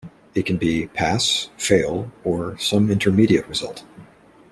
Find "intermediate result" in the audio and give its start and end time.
2.89-3.83